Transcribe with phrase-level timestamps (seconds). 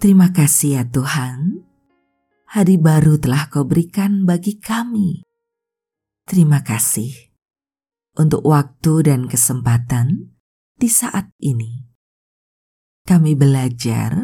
[0.00, 1.60] Terima kasih ya Tuhan,
[2.48, 5.20] hari baru telah kau berikan bagi kami.
[6.24, 7.12] Terima kasih
[8.16, 10.32] untuk waktu dan kesempatan
[10.80, 11.84] di saat ini.
[13.04, 14.16] Kami belajar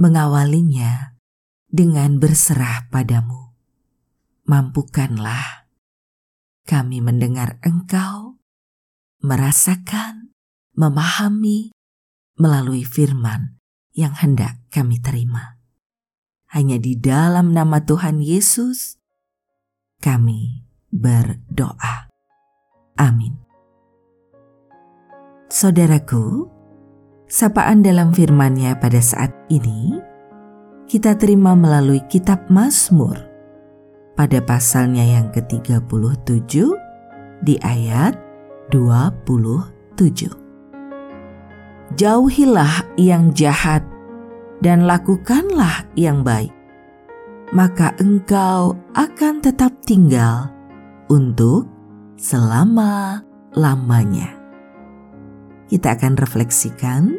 [0.00, 1.12] mengawalinya
[1.68, 3.52] dengan berserah padamu.
[4.48, 5.68] Mampukanlah
[6.64, 8.40] kami mendengar Engkau,
[9.20, 10.32] merasakan,
[10.72, 11.68] memahami
[12.40, 13.59] melalui firman
[13.94, 15.58] yang hendak kami terima.
[16.50, 18.98] Hanya di dalam nama Tuhan Yesus
[20.02, 22.10] kami berdoa.
[22.98, 23.38] Amin.
[25.50, 26.46] Saudaraku,
[27.30, 29.98] sapaan dalam firman-Nya pada saat ini
[30.90, 33.14] kita terima melalui kitab Mazmur
[34.18, 36.66] pada pasalnya yang ke-37
[37.46, 38.18] di ayat
[38.74, 40.49] 27.
[41.98, 43.82] Jauhilah yang jahat
[44.62, 46.54] dan lakukanlah yang baik,
[47.50, 50.46] maka engkau akan tetap tinggal
[51.10, 51.66] untuk
[52.14, 54.30] selama-lamanya.
[55.66, 57.18] Kita akan refleksikan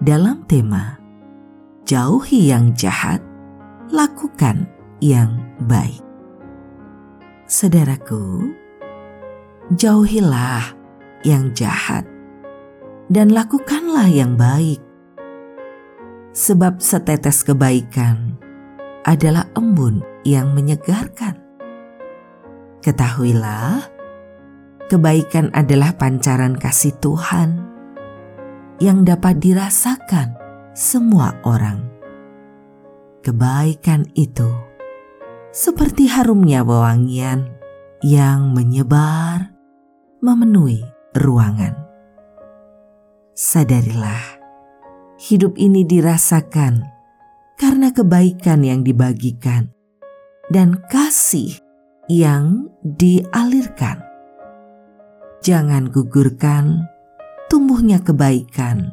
[0.00, 0.96] dalam tema
[1.84, 3.20] Jauhi yang jahat,
[3.92, 4.64] lakukan
[5.04, 6.00] yang baik.
[7.50, 8.54] Saudaraku,
[9.74, 10.62] jauhilah
[11.26, 12.06] yang jahat
[13.10, 14.78] dan lakukanlah yang baik
[16.30, 18.38] sebab setetes kebaikan
[19.02, 21.34] adalah embun yang menyegarkan.
[22.80, 23.82] Ketahuilah,
[24.88, 27.60] kebaikan adalah pancaran kasih Tuhan
[28.80, 30.38] yang dapat dirasakan
[30.72, 31.84] semua orang.
[33.20, 34.48] Kebaikan itu
[35.52, 37.52] seperti harumnya wewangian
[38.00, 39.52] yang menyebar
[40.24, 40.80] memenuhi
[41.12, 41.79] ruangan.
[43.40, 44.36] Sadarilah
[45.16, 46.84] hidup ini dirasakan
[47.56, 49.72] karena kebaikan yang dibagikan
[50.52, 51.56] dan kasih
[52.04, 54.04] yang dialirkan.
[55.40, 56.84] Jangan gugurkan
[57.48, 58.92] tumbuhnya kebaikan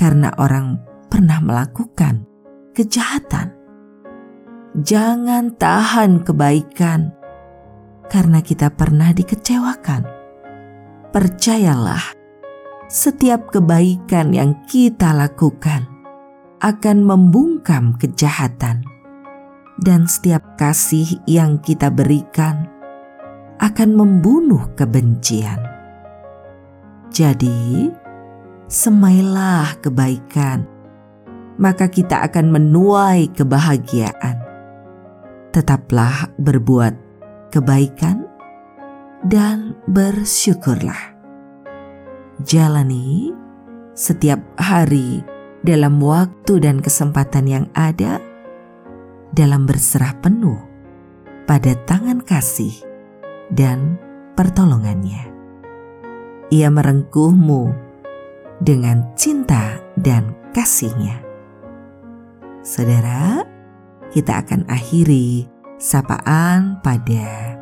[0.00, 0.80] karena orang
[1.12, 2.24] pernah melakukan
[2.72, 3.52] kejahatan.
[4.80, 7.12] Jangan tahan kebaikan
[8.08, 10.08] karena kita pernah dikecewakan.
[11.12, 12.23] Percayalah
[12.94, 15.82] setiap kebaikan yang kita lakukan
[16.62, 18.86] akan membungkam kejahatan,
[19.82, 22.70] dan setiap kasih yang kita berikan
[23.58, 25.58] akan membunuh kebencian.
[27.10, 27.90] Jadi,
[28.70, 30.62] semailah kebaikan,
[31.58, 34.38] maka kita akan menuai kebahagiaan.
[35.50, 36.94] Tetaplah berbuat
[37.50, 38.22] kebaikan
[39.26, 41.13] dan bersyukurlah
[42.42, 43.30] jalani
[43.94, 45.22] setiap hari
[45.62, 48.18] dalam waktu dan kesempatan yang ada
[49.34, 50.58] dalam berserah penuh
[51.46, 52.74] pada tangan kasih
[53.54, 53.98] dan
[54.34, 55.30] pertolongannya.
[56.50, 57.72] Ia merengkuhmu
[58.62, 61.22] dengan cinta dan kasihnya.
[62.64, 63.44] Saudara,
[64.14, 67.58] kita akan akhiri sapaan pada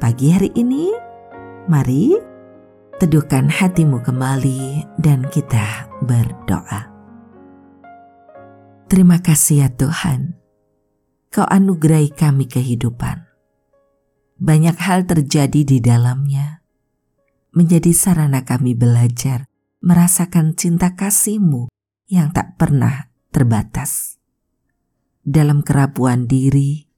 [0.00, 0.90] pagi hari ini.
[1.64, 2.33] Mari
[3.04, 6.88] teduhkan hatimu kembali dan kita berdoa.
[8.88, 10.40] Terima kasih ya Tuhan,
[11.28, 13.28] Kau anugerahi kami kehidupan.
[14.40, 16.64] Banyak hal terjadi di dalamnya,
[17.52, 19.52] menjadi sarana kami belajar
[19.84, 21.68] merasakan cinta kasih-Mu
[22.08, 24.16] yang tak pernah terbatas.
[25.20, 26.88] Dalam kerapuan diri,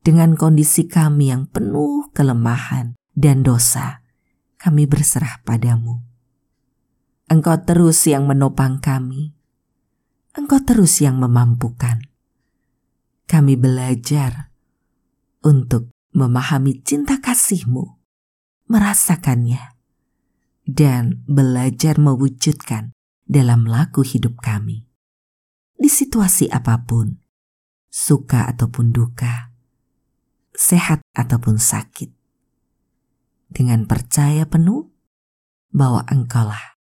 [0.00, 4.03] dengan kondisi kami yang penuh kelemahan dan dosa,
[4.64, 6.00] kami berserah padamu.
[7.28, 9.36] Engkau terus yang menopang kami.
[10.32, 12.00] Engkau terus yang memampukan.
[13.28, 14.48] Kami belajar
[15.44, 18.00] untuk memahami cinta kasihmu,
[18.72, 19.76] merasakannya,
[20.64, 22.96] dan belajar mewujudkan
[23.28, 24.88] dalam laku hidup kami.
[25.76, 27.20] Di situasi apa pun,
[27.92, 29.52] suka ataupun duka,
[30.56, 32.23] sehat ataupun sakit,
[33.54, 34.90] dengan percaya penuh
[35.70, 36.74] bahwa Engkaulah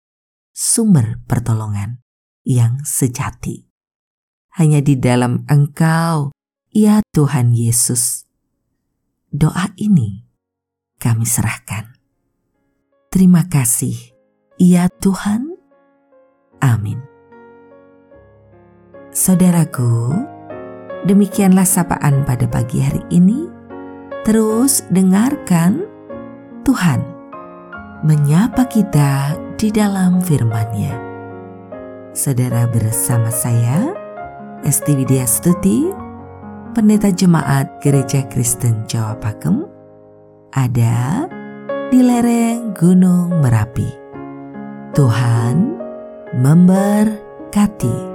[0.57, 2.01] sumber pertolongan
[2.43, 3.69] yang sejati.
[4.53, 6.33] hanya di dalam Engkau,
[6.69, 8.29] ya Tuhan Yesus.
[9.33, 10.29] Doa ini
[11.01, 11.97] kami serahkan.
[13.09, 13.97] Terima kasih,
[14.61, 15.57] ya Tuhan.
[16.61, 17.01] Amin.
[19.13, 20.17] Saudaraku,
[21.09, 23.49] demikianlah sapaan pada pagi hari ini.
[24.23, 25.92] Terus dengarkan
[26.63, 27.03] Tuhan
[28.07, 30.95] menyapa kita di dalam firman-Nya.
[32.15, 33.91] Saudara bersama saya,
[34.63, 35.91] Esti Widya Stuti,
[36.71, 39.67] Pendeta Jemaat Gereja Kristen Jawa Pakem,
[40.55, 41.27] ada
[41.91, 43.91] di lereng Gunung Merapi.
[44.95, 45.83] Tuhan
[46.39, 48.12] memberkati.